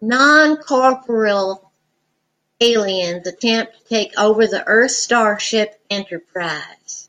[0.00, 1.72] Non-corporeal
[2.60, 7.08] aliens attempt to take over the Earth starship "Enterprise".